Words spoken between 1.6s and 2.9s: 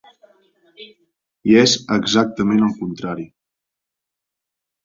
és exactament al